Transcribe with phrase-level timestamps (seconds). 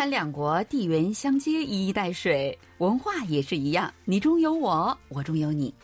[0.00, 5.74] 韩两国地缘相接，一衣带水，文化也是一样，你中有我，我中有你。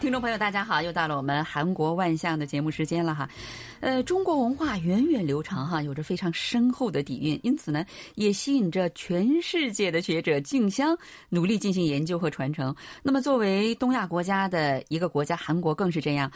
[0.00, 3.30] 听众朋友，大家好，又到了我们韩国万象的节目时间了哈。
[3.78, 10.98] 呃，中国文化源远流长哈，有着非常深厚的底蕴，因此呢，也吸引着全世界的学者竞相
[11.28, 12.74] 努力进行研究和传承。
[13.04, 16.28] 那么，作为东亚国家的一个国家，韩国更是这样。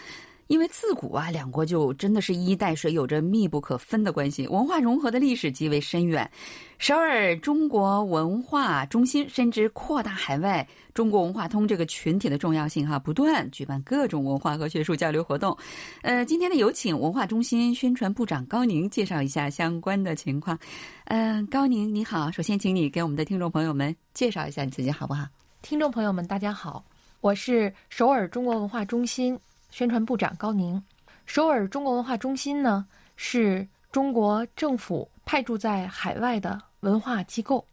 [0.53, 6.31] 因为自古啊，两国就真的是一衣带水，有着密不可分的关系，文化融合的历史极为深远。
[6.77, 15.57] 首尔中国文化中心深知扩大海外中国文化通这个群体的重要性，哈，不断举办各种文化和学术交流活动。
[16.03, 20.59] 呃，今天呢，有请文化中心宣传部长高宁介绍一下相关的情况。
[21.05, 25.25] 嗯，高宁你好，首先请你给我们的听众朋友们介绍一下你自己好不好？
[25.63, 26.85] 听众朋友们，大家好，
[27.23, 29.35] 我是首尔中国文化中心。
[29.73, 30.81] 宣传部长高宁，
[31.25, 37.67] 首尔中国文化中心呢是中国政府派驻在海外的文化机构。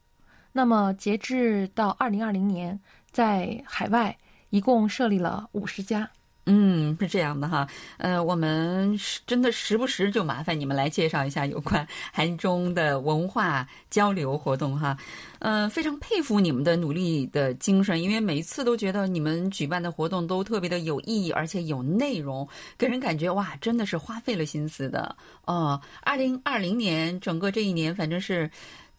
[0.53, 2.79] 那么截至到二零二零年，
[3.11, 4.17] 在海外
[4.49, 6.09] 一共设立了五十家。
[6.51, 14.97] 嗯，是这样的哈，呃，我们真的时不时就麻烦你们来介绍一下有关韩中的文化交流活动哈，
[15.41, 22.47] 嗯，非常佩服你们的努力的精神，因为每一次都觉得你们举办的活动都特别的有意义，而且有内容，
[22.79, 25.79] 给人感觉哇，真的是花费了心思的哦。
[26.01, 28.49] 二零二零年整个这一年，反正是。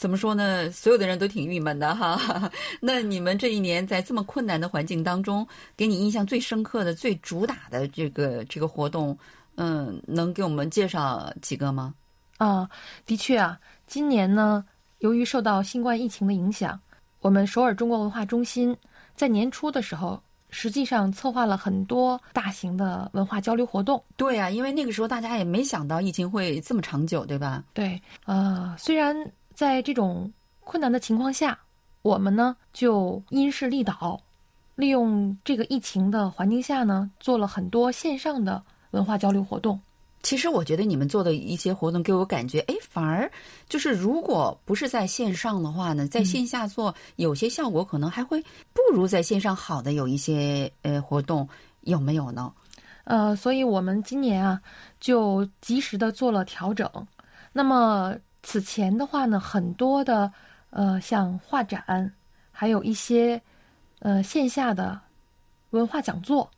[0.00, 0.70] 怎么说呢？
[0.70, 2.50] 所有的人都挺郁闷的哈。
[2.80, 9.14] 那你们这一年在这么困难的环境当中，给你印象最深刻的、最主打的这个这个活动，
[9.56, 11.92] 嗯，能给我们介绍几个吗？
[12.38, 12.66] 啊，
[13.04, 14.64] 的确啊，今年呢，
[15.00, 16.80] 由于受到新冠疫情的影响，
[17.20, 18.74] 我们首尔中国文化中心
[19.14, 24.02] 在年初的时候，实际上策划了很多大型的文化交流活动。
[24.16, 27.62] 对啊，因为那个时候大家也没想到疫情会这么长久，对吧？
[27.74, 29.14] 对，呃，虽然。
[29.60, 31.58] 在这种困难的情况下，
[32.00, 34.18] 我们呢就因势利导，
[34.74, 38.62] 利用这个疫情的环境下呢，做了很多线上的
[38.92, 39.78] 文化交流活动。
[40.22, 43.30] 其实我觉得你们做的一些活动给我感觉，哎，反而
[43.68, 48.42] 就是如果不是在线上的话呢，在线下做有些效果可能还会
[48.72, 51.46] 不如在线上好的有一些呃活动，
[51.82, 52.50] 有没有呢？
[53.04, 54.58] 呃，所以我们今年啊
[55.00, 56.90] 就及时的做了调整。
[57.52, 58.16] 那么。
[58.42, 60.33] 此前的话呢，很多的
[60.70, 62.12] 呃，像画展，
[62.51, 63.40] 还有一些
[63.98, 65.01] 呃线下的
[65.70, 66.51] 文化讲座。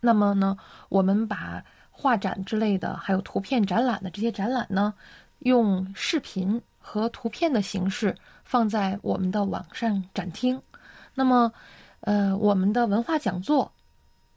[0.00, 0.56] 那么呢，
[0.88, 4.94] 我们把画展之类的，还有图片展览的这些展览呢，
[5.40, 10.60] 用视频和图片的形式放在我们的网上展厅。
[11.14, 11.52] 那么，
[12.00, 13.70] 呃，我们的文化讲座，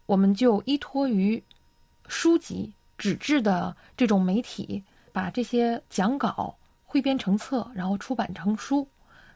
[0.06, 1.42] 我们就依托于
[2.06, 4.82] 书籍纸质的这种媒体，
[5.12, 6.54] 把这些讲稿。
[6.94, 8.86] 汇编成册，然后出版成书，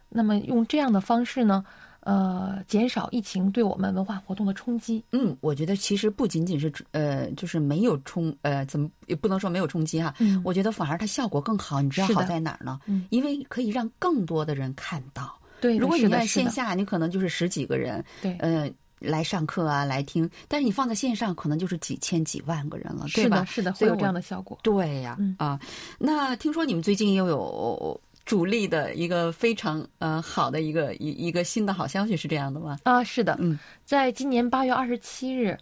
[0.09, 1.65] 那么用这样的方式呢，
[2.03, 5.03] 呃，减少疫情对我们文化活动的冲击。
[5.11, 10.15] 嗯，我觉得其实不仅仅是呃，就是没有冲呃，怎么也不能说没有冲击哈。
[10.21, 11.83] 嗯，我觉得反而它效果更好。
[11.83, 12.79] 你知道好在哪儿呢？
[12.87, 15.37] 嗯，因为可以让更多的人看到。
[15.61, 18.05] 对，如果你在线下，你可能就是十几个人。
[18.23, 18.73] 对，嗯。
[18.99, 23.45] 来上课啊，来听，但是你放在线上，可能就是几千几万个人了，对吧？
[23.45, 24.59] 是的，会有这样的效果。
[24.63, 25.59] 对呀，啊，
[25.99, 32.79] 那听说你们最近又有主力的一个非常呃好的一个一一个新的好消息，是这样的吗？
[32.83, 35.57] 啊，是的，嗯，在今年八月二十七日，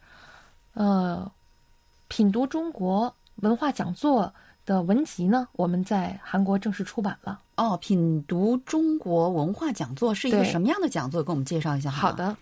[0.75, 1.31] 呃，
[2.09, 4.33] 品读中国文化讲座
[4.65, 7.41] 的文集呢，我们在韩国正式出版了。
[7.57, 11.23] 哦，品读中国文化讲座是一个什么样的讲座？
[11.23, 11.91] 给我们介绍一下。
[11.91, 12.37] 好的。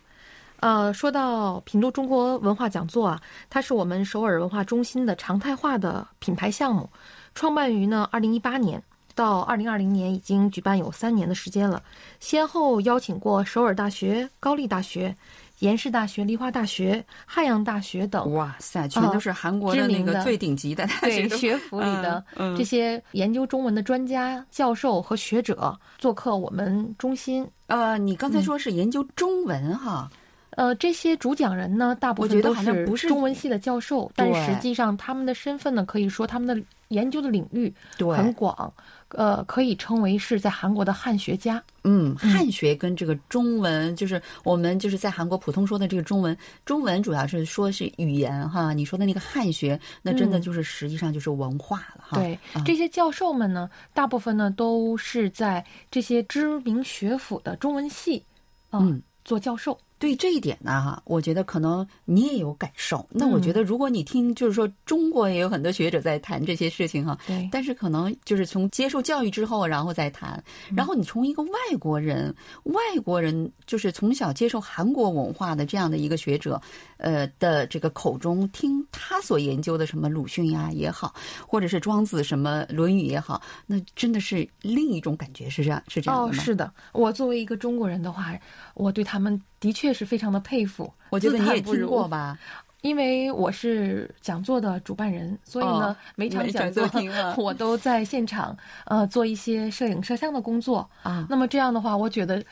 [0.64, 3.20] 呃，说到品读中国文化讲座啊，
[3.50, 6.88] 它是我们首尔文化中心的常态化的品牌项目，
[7.34, 8.82] 创办于呢二零一八年
[9.14, 11.82] 到二零二零年，已经举办有三年的时间了，
[12.18, 15.14] 先后邀请过首尔大学、高丽大学、
[15.58, 22.24] 延世大学、梨花大学、汉阳大学等，哇塞，全都是韩国的那个最顶级的大学学府里的
[22.56, 27.46] 这些研究中文的专家、教授和学者做客我们中心。
[27.66, 30.10] 呃，你刚才说是研究中文哈。
[30.56, 32.54] 呃，这些主讲人呢，大部分都
[32.96, 38.72] 是中文系的教授，但实际上他们的身份呢，可以说他们的研究的领域很广，
[39.08, 41.62] 呃，可以称为是在韩国的汉学家。
[41.82, 48.72] 嗯，汉学跟这个中文，就是我们就是在韩国普通说的这个中文，中文主要是说是语言哈。
[48.72, 52.16] 你说的那个汉学，那真的就是实际上就是文化了哈。
[52.16, 58.22] 对，这些教授们呢，大部分呢都是在这些知名学府的中文系，
[58.70, 59.76] 嗯，做教授。
[60.04, 63.08] 对这一点呢，哈，我觉得可能你也有感受。
[63.08, 67.48] 那我觉得，如果你听，就是说中国也有很多学者在谈这些事情，哈，对。
[67.50, 70.44] 但是可能就是从接受教育之后，然后再谈。
[70.76, 72.34] 然后你从一个外国人，
[72.64, 76.60] 外国人就是从小接受韩国文化的这样的一个学者，
[76.98, 81.14] 呃的这个口中听他所研究的什么鲁迅呀也好，
[81.48, 86.38] 或者是庄子什么《论语》也好，那真的是另一种感觉，是这样，是这样的吗？
[86.38, 86.70] 哦，是的。
[86.92, 88.38] 我作为一个中国人的话，
[88.74, 90.92] 我对他们的确是非常的佩服。
[91.10, 92.38] 我觉得你也听过吧？
[92.82, 96.86] 因为我是讲座的主办人，所以呢，每场讲座
[97.38, 98.54] 我都在现场，
[98.84, 101.26] 呃，做一些摄影摄像的工作啊。
[101.30, 102.44] 那么这样的话，我觉得，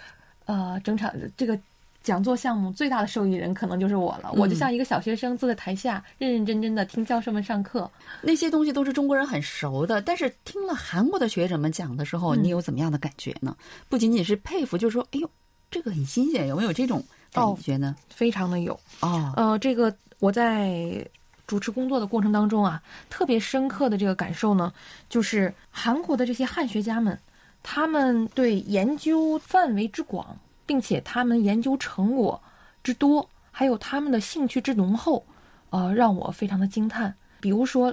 [0.46, 1.58] 呃，整场这个
[2.02, 4.32] 讲座项目最大的受益人可能就是我了。
[4.32, 7.90] 我就像一个小学生坐在台下，认认真真的听教授们上课。
[8.22, 13.54] 那些东西都是中国人很熟的，但是听了韩国的学者们讲的时候，你有怎么样的感觉呢？
[13.90, 15.28] 不仅仅是佩服，就是说，哎呦，
[15.73, 17.03] 这个很新鲜，有没有这种
[17.33, 17.97] 感觉呢？
[18.09, 19.93] 非常的有哦，呃，这个。
[20.21, 21.05] 我在
[21.49, 22.81] 主持工作的过程当中啊，
[23.11, 24.73] 特别深刻的这个感受呢，
[25.09, 27.19] 就是韩国的这些汉学家们，
[27.61, 32.41] 他们对研究范围之广，并且他们研究成果
[32.85, 35.27] 之多，还有他们的兴趣之浓厚，
[35.71, 37.13] 呃，让我非常的惊叹。
[37.41, 37.93] 比如说，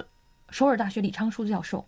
[0.50, 1.84] 首尔大学李昌书教授，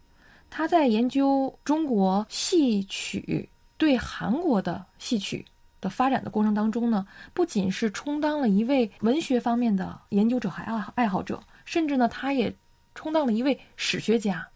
[0.50, 3.48] 他在研究中国戏曲
[3.78, 5.46] 对韩国的戏曲。
[5.82, 12.56] 的发展的过程当中呢，不仅是充当了一位文学方面的研究者和爱爱好者，甚至呢，他也
[12.94, 14.48] 充当了一位史学家，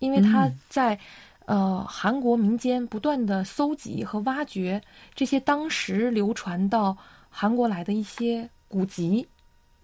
[0.00, 0.98] 因为他在
[1.46, 4.82] 呃韩国民间不断的搜集和挖掘
[5.14, 6.96] 这些当时流传到
[7.30, 9.26] 韩国来的一些古籍，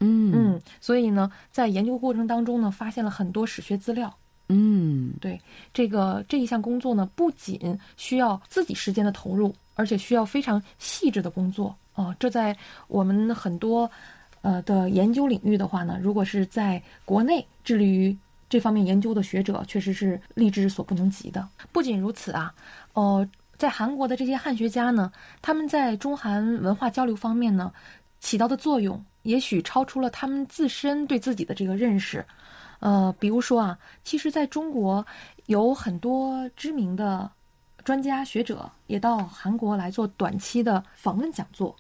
[0.01, 0.33] 嗯。
[0.35, 4.17] 嗯，所以呢，在研究过程当中呢，发现了很多史学资料，
[4.51, 5.41] 嗯，对
[5.73, 9.55] 这个这一项工作呢，不仅需要自己时间的投入。
[9.77, 12.15] 而且需要非常细致的工作啊！
[12.19, 12.55] 这在
[12.87, 13.91] 我们很多
[14.43, 18.15] 呃的研究领域的话呢，如果是在国内致力于
[18.51, 21.49] 这方面研究的学者，确实是力之所不能及的。
[21.73, 22.53] 不仅如此啊，
[22.93, 23.27] 呃，
[23.57, 25.11] 在韩国的这些汉学家呢，
[25.41, 27.73] 他们在中韩文化交流方面呢，
[28.21, 32.23] 起到的作用也许超出了他们自身对自己的这个认识。
[32.81, 35.07] 呃，比如说啊，其实在中国
[35.47, 37.31] 有很多知名的。
[37.83, 41.75] 专家学者也到韩国来做短期的访问讲座，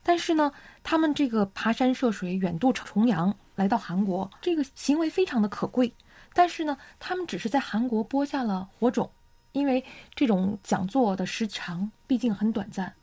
[0.00, 0.52] 但是呢，
[0.84, 5.92] 他们这个爬山涉水、远渡重洋来到韩国，这个行为非常的可贵。
[6.32, 9.10] 但是呢，他们只是在韩国播下了火种，
[9.50, 12.94] 因为这种讲座的时长毕竟很短暂。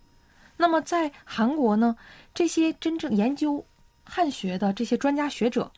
[0.56, 1.98] 那么在韩国呢，
[2.34, 3.66] 这些真正研究
[4.06, 5.70] 汉学的这些专家学者，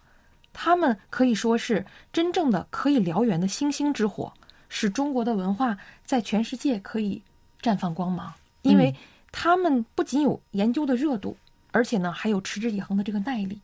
[0.54, 4.34] 他们可以说是真正的可以燎原的星星之火。
[4.72, 5.76] 使中国的文化
[6.06, 7.20] 在全世界可以
[7.60, 8.32] 绽放光芒，
[8.62, 8.96] 因为
[9.32, 11.36] 他们不仅有研究的热度，
[11.72, 13.60] 而且呢还有持之以恒的这个耐力，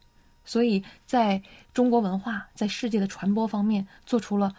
[0.45, 1.39] 所以在
[1.75, 4.51] 中国文化在世界的传播方面做出了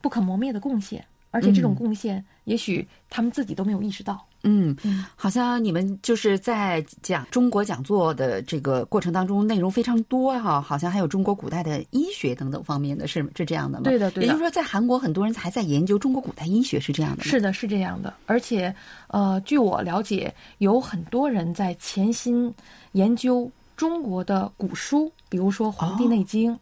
[0.00, 4.24] 不可磨灭的贡献，而且这种贡献也许他们自己都没有意识到。
[4.48, 4.76] 嗯，
[5.16, 13.84] 好像你们就是在讲中国讲座的这个过程当中，内容非常多哈，好像还有中国古代的医学等等方面的，是是这样的吗？
[13.84, 14.26] 对的，对的。
[14.26, 17.24] 也就是说，在韩国很多人还在研究中国古代医学，是这样的吗。
[17.24, 18.14] 是的，是这样的。
[18.26, 18.72] 而且，
[19.08, 22.54] 呃，据我了解，有很多人在潜心
[22.92, 26.52] 研究中国的古书，比如说《黄帝内经》。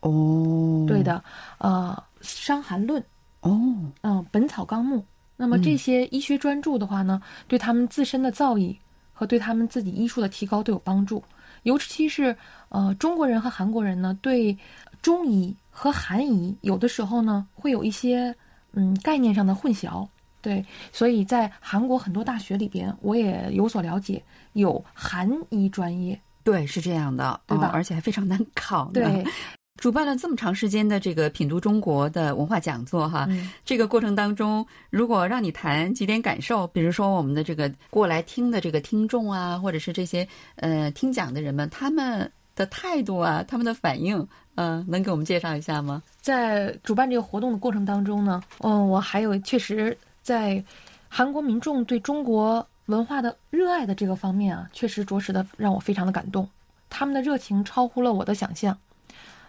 [0.00, 1.22] 哦，对的。
[1.58, 1.94] 呃，
[2.26, 3.02] 《伤寒论》。
[3.40, 3.60] 哦，
[4.00, 4.96] 嗯，《本草纲目》。
[5.36, 8.76] 那么这些医学专著的话呢，对他们自身的造诣
[9.12, 11.22] 和对他们自己医术的提高都有帮助。
[11.62, 12.36] 尤其是
[12.68, 14.56] 呃，中国人和韩国人呢，对
[15.02, 18.34] 中医和韩医有的时候呢，会有一些
[18.72, 20.06] 嗯概念上的混淆。
[20.40, 26.18] 对，所以在韩国很多大学里边，我也有所了解，有韩医专业。
[26.44, 27.70] 对，是这样的，对吧？
[27.74, 28.88] 而且还非常难考。
[28.94, 29.24] 对。
[29.76, 33.28] 主办了这么长时间的这个品读中国的文化讲座哈，
[33.64, 46.02] 这个过程当中，如果让你谈几点感受，比如说我们的这个过来听的这个听众啊，或者是这些呃听讲的人们，他们的态度啊，他们的反应，嗯，能给我们介绍一下吗？
[46.20, 50.64] 在主办这个活动的过程当中呢，嗯，我还有确实在
[51.08, 56.48] 韩国民众对中国文化的热爱的这个方面啊，确实着实的让我非常的感动，
[56.88, 58.76] 他们的热情超乎了我的想象。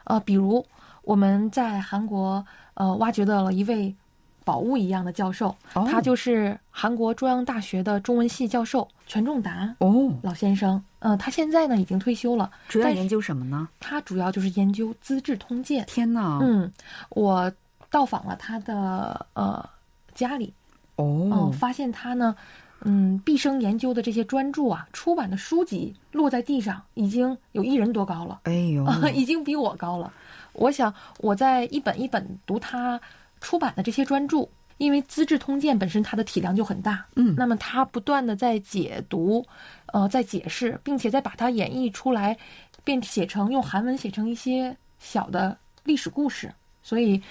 [0.08, 0.66] 呃，比如
[1.04, 3.96] 我们在韩国呃挖掘到了一位
[4.44, 10.82] 宝物一样的教授，他就是韩国中央大学的中文系教授全仲达哦老先生。
[11.00, 13.68] 呃，他现在呢已经退休了，主要研究什么呢？
[13.80, 15.84] 他主要就是研究《资治通鉴》。
[15.88, 16.40] 天哪！
[16.42, 16.72] 嗯，
[17.10, 17.52] 我
[17.92, 19.70] 到访了他的呃
[20.16, 20.54] 家里，
[20.96, 22.36] 哦，发现他呢
[22.82, 28.42] 嗯，毕生研究的这些专著啊，出版的书籍落在地上，已经有一人多高了。
[28.44, 30.14] 哎呦， 已经比我高了。
[30.54, 33.00] 我想我在一本一本读他
[33.42, 39.46] 出版的这些专著，因为《资治通鉴》本身它的体量就很大，嗯那么他不断的在解读，
[39.88, 42.38] 呃，在解释，并且再把它演绎出来，
[42.84, 47.22] 变写成用韩文写成一些小的历史故事，所以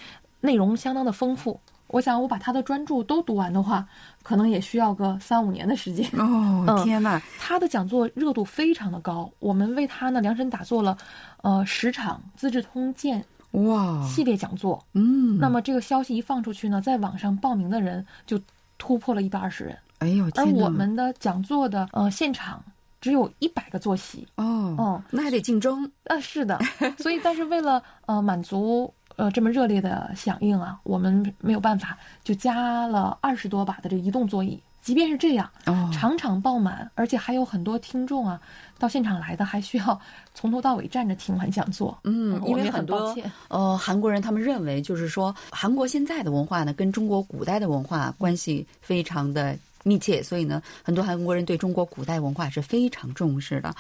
[0.41, 1.61] 内容相当的丰富。
[1.89, 3.87] 我想我把他的专著都读完的话，
[4.23, 6.07] 可能也需要个三五年的时间。
[6.19, 7.21] 哦，嗯天哪！
[7.39, 10.97] 他的讲座热度非常的高，我们为他呢量身打造了，
[11.43, 13.25] 呃，十场《资治通鉴》
[13.63, 14.85] 哇，系列讲座。
[14.95, 18.39] 嗯，那么这个消息一放出去呢，在网上报名的人就
[18.79, 22.63] 突破了一百二十人，哎呦，而天哪我们的讲座的呃现场
[23.01, 24.27] 只有一百个坐席。
[24.35, 26.59] 哦哦，那还得竞争，啊，是的，
[26.99, 34.61] 所以但是为了呃满足呃这么热烈的响应啊，我们没有办法，就加了二十多把的这移动座椅。
[34.83, 38.41] 即便是这样，哦场场爆满，而且还有很多听众啊
[38.79, 40.01] 到现场来的，还需要
[40.33, 41.99] 从头到尾站着听完讲座。
[42.05, 43.13] 嗯，因为很多
[43.49, 49.57] 呃韩国人他们认为，就是说韩国现在的文化呢，跟中国古代的文化关系非常的。
[49.87, 53.73] 密切，所以呢，很多韩国人对中国古代文化是非常重视的。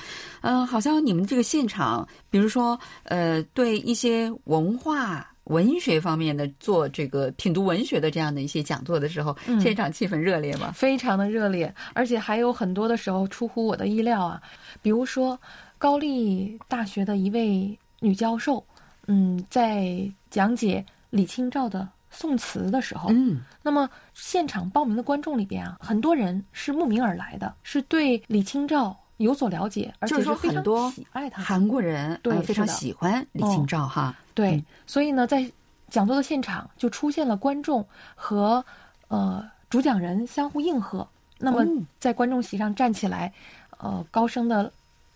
[0.42, 10.70] 嗯、好像你们这个现场，比如说，呃，对一些文化、文学方面的做这个品读文学的这样的一些讲座的时候，嗯现场气氛热烈吗？
[10.72, 14.40] 非常的热烈，而且还有很多的时候出乎我的意料啊。
[14.80, 15.36] 比如说，
[15.76, 18.64] 高丽大学的一位女教授，
[19.08, 31.42] 嗯，在讲解李清照的宋词的时候，嗯，那么现场报名的观众里边啊，很多人是慕名而来的，是对李清照有所了解，而且就是说非常很多喜爱她。
[31.42, 34.14] 韩国人对呃非常喜欢李清照哈。
[34.34, 35.48] 对，嗯所以呢，在
[35.90, 38.64] 讲座的现场就出现了观众和
[39.08, 41.06] 呃主讲人相互应和。
[41.38, 41.66] 那么哦
[42.00, 43.30] 在观众席上站起来，
[43.76, 44.72] 呃，高声的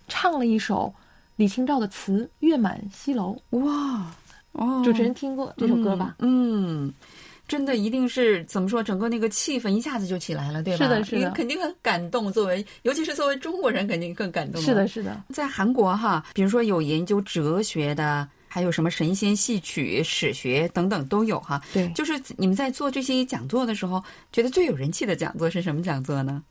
[0.07, 0.93] 唱了一首
[1.37, 4.07] 李清照的词《月满西楼哇，
[4.53, 4.81] 哦》。
[4.85, 6.17] 主持人听过这首歌吧？
[6.19, 6.87] 嗯？
[6.87, 6.95] 嗯，
[7.49, 10.85] 真的一定是怎么说，整个那个气氛一下子就起来了，对吧？
[10.85, 12.33] 是的是的因为肯定很感动。
[12.33, 14.61] 作为，尤其是作为中国人，肯定更感动。
[14.63, 18.29] 是的，，是的，在韩国哈，比如说有研究哲学的。
[18.53, 21.63] 还有什么神仙戏曲、史学等等都有哈。
[21.73, 24.03] 对，就是你们在做这些讲座的时候，
[24.33, 26.43] 觉得最有人气的讲座是什么讲座呢？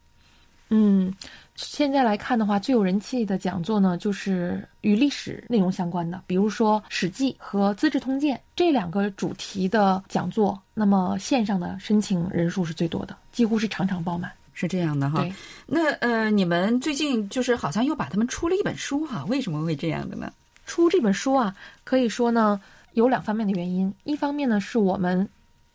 [0.69, 1.13] 嗯，
[1.55, 10.59] 现在来看的话，最有人气的讲座呢，就是与历史内容相关的，比如说《史记》和《资治通鉴》这两个主题的讲座。
[10.73, 14.31] 那么线上的申请人数是最多的，几乎是场场爆满。
[14.53, 15.33] 是这样的哈对。
[15.65, 20.31] 那呃，你们最近就是好像又把他们出了一本书哈，为什么会这样的呢？
[20.65, 22.59] 出这本书啊，可以说呢
[22.93, 23.93] 有两方面的原因。
[24.03, 25.27] 一方面呢是我们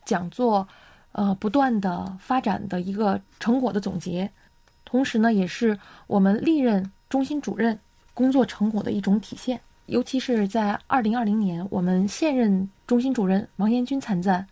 [0.04, 0.68] 讲座
[1.12, 4.30] 呃不断的发展的一个成果的总结，
[4.85, 7.79] 同时呢也是我们历任中心主任
[8.12, 9.61] 工作成果的一种体现。
[9.87, 14.47] 尤其是在二零二零年，我们现任中心主任王延军参赞，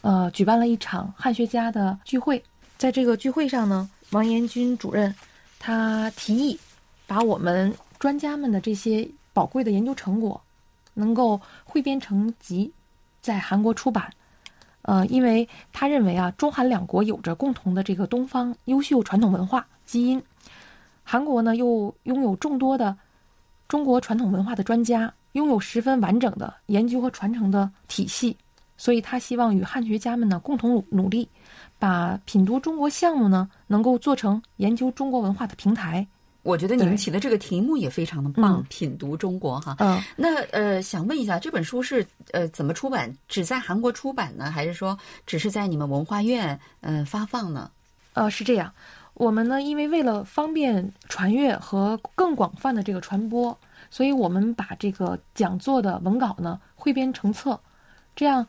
[0.00, 2.42] 呃，举办了一场汉学家的聚会。
[2.78, 5.14] 在这个聚会上呢，王延军主任
[5.58, 6.58] 他提议
[7.06, 10.40] 把我们专家们的这些宝贵的研究成果，
[10.94, 12.72] 能够汇编成集，
[13.20, 14.10] 在韩国出版。
[14.82, 20.22] 呃，因为他认为啊，中韩两国有着共同的这个东方优秀传统文化基因，
[21.02, 22.96] 韩国呢又拥有众多的
[23.68, 28.36] 中国传统文化的专家，拥有十分完整的研究和传承的体系，
[28.76, 31.28] 所以他希望与汉学家们呢共同努努力，
[31.78, 36.06] 把品读中国项目呢能够做成研究中国文化的平台。
[36.50, 39.76] 我觉得你们起的这个题目也非常的棒，嗯品读中国哈。
[39.78, 43.16] 嗯、那呃，想问一下，这本书是呃怎么出版？
[43.28, 47.70] 只在韩国出版呢，还是说只是在你们文化院呃发放呢？
[48.14, 48.72] 呃，是这样，
[49.14, 53.56] 我们呢，因为为了方便传阅和更广泛的这个传播，
[53.88, 57.58] 所以我们把这个讲座的文稿呢汇编成册，
[58.16, 58.44] 这样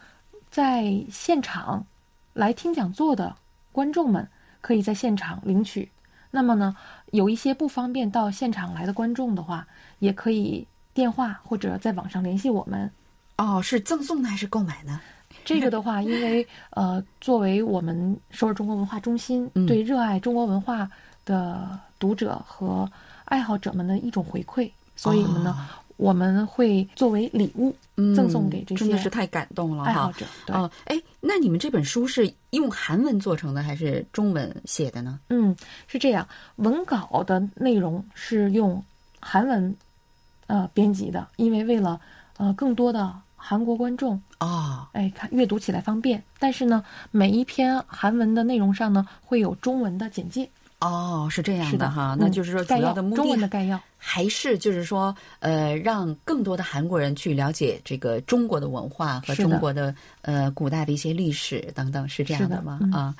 [0.50, 1.86] 在现场
[2.34, 3.36] 来听讲座的
[3.72, 4.28] 观众们
[4.60, 5.88] 可以在现场领取。
[6.34, 6.74] 那么呢，
[7.12, 9.66] 有一些不方便到现场来的观众的话，
[10.00, 12.92] 也可以电话或者在网上联系我们。
[13.38, 15.00] 哦，是赠送的还是购买呢？
[15.46, 20.90] 这个的话，因为呃，作为我们首尔中国文化中心嗯对热爱中国文化
[21.26, 22.90] 的读者和
[23.26, 25.68] 爱好者们的一种回馈，所以呢，
[26.02, 29.90] 我们会作为礼物嗯赠送给这些真的是太感动了哈。
[29.92, 30.26] 爱好者。
[30.48, 35.20] 对，哦，哎，那你们这本书是用韩文做成的还是中文写的呢？
[35.30, 35.56] 嗯，
[35.86, 38.84] 是这样，文稿的内容是用
[39.20, 39.76] 韩文
[40.48, 42.02] 呃编辑的，因为为了
[42.38, 46.24] 呃更多的韩国观众啊，哎，看阅读起来方便。
[46.40, 50.50] 但是呢，每一篇韩文的内容上呢，会有中文的简介。
[50.82, 53.80] 哦，是这样的哈，嗯那就是说主要要的目中文的的概要。
[53.98, 62.80] 还是就是说，呃，让更多的韩国人去了解这个中国的文化和中国的呃古代的一些历史等等，是这样的吗？
[62.82, 63.16] 嗯啊，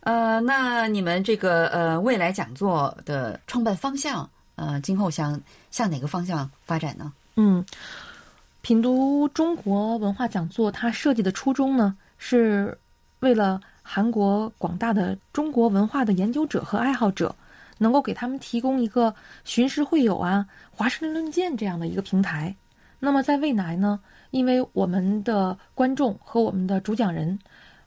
[0.00, 7.12] 呃，那你们这个呃未来讲座的创办方向，呃，今后想向哪个方向发展呢？
[7.36, 7.64] 嗯，
[8.62, 12.76] 品读中国文化讲座，它设计的初衷呢，是
[13.20, 17.32] 为了韩国广大的中国文化的研究者和爱好者，
[17.78, 19.14] 能够给他们提供一个
[19.44, 22.52] 寻师会友啊、华盛顿论剑这样的一个平台。
[22.98, 24.00] 那么在未来呢，
[24.30, 27.38] 因为我们的观众和我们的主讲人，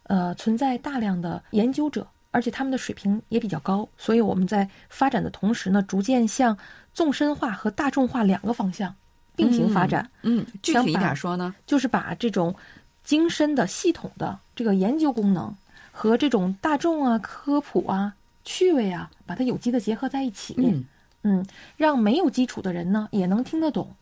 [0.03, 6.57] 呃，存在大量的研究者，而且他们的水平也比较高，所以我们在发展的同时呢，逐渐向
[6.93, 8.93] 纵深化和大众化两个方向
[9.35, 10.09] 并行发展。
[10.21, 11.53] 嗯，具体一点说呢？
[11.65, 12.55] 就是把这种
[13.03, 15.53] 精深的、系统的这个研究功能
[16.01, 18.15] 和这种大众啊、科普啊、
[18.45, 20.55] 趣味啊，把它有机的结合在一起。
[20.57, 20.85] 嗯
[21.23, 23.93] 嗯让没有基础的人呢也能听得懂，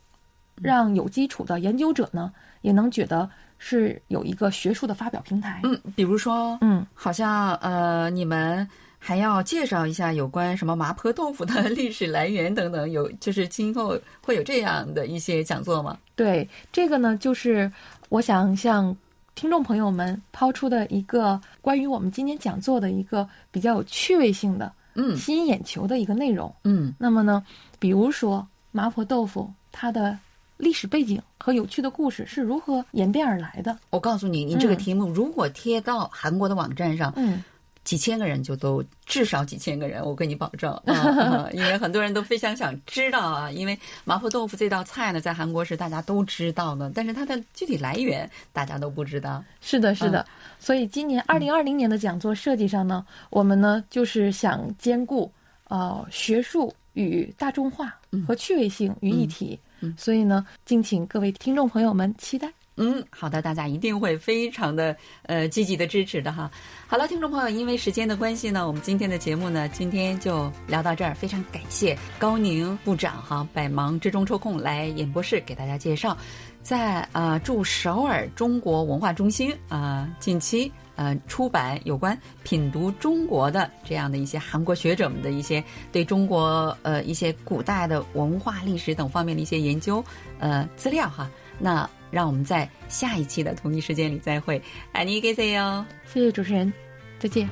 [0.61, 3.27] 让有基础的研究者呢也能觉得
[3.57, 5.59] 是有一个学术的发表平台。
[5.63, 15.97] 嗯，比如说，嗯好像呃，你们还要介绍一下有关什么麻婆豆腐的 历史来源等等，有就是今后会有这样的一些讲座吗？
[16.15, 17.71] 对，这个呢，就是
[18.09, 18.95] 我想向
[19.37, 26.51] 听众朋友们抛出的一个关于我们今天讲座的一个比较有趣味性的、嗯吸引眼球的一个内容。
[26.63, 27.45] 嗯那么呢，
[27.77, 30.17] 比如说麻婆豆腐，它的
[30.57, 33.77] 历史背景和有趣的故事是如何演变而来的？
[33.91, 37.43] 我告诉你，你这个嗯题目如果贴到韩国的网站上，嗯，
[37.87, 49.41] 几千个人就都至少几千个人，我跟你保证啊、啊 因为很多人都非常想知道啊，因为麻婆豆腐这道菜呢，在韩国是大家都知道的，但是它的具体来源大家都不知道。
[49.61, 50.25] 是的，是的。
[50.59, 55.31] 所以今年二零二零年的讲座设计上呢，我们呢就是想兼顾
[55.69, 59.57] 呃学术与大众化和趣味性于一体。
[59.95, 62.51] 所以呢，敬请各位听众朋友们期待。
[62.77, 66.49] 嗯，好的，大家一定会非常的呃积极的支持的哈。
[66.87, 71.13] 好了，听众朋友，因为时间的关系呢，我们今天的节目呢，今天就聊到这儿。
[71.13, 76.15] 非常感谢高宁部长哈，百忙之中抽空来演播室给大家介绍，
[76.61, 80.71] 在、呃驻首尔中国文化中心啊、近期。
[80.97, 90.03] 呃，出版有关品读中国的这样的一些韩国学者们的一些对中国呃一些古代的文化历史等方面的一些研究
[90.39, 91.29] 呃资料哈。
[91.59, 95.85] 那让我们在下一期的同一时间里再会，爱你给谁哟。
[96.05, 96.71] 谢谢主持人，
[97.19, 97.49] 再见。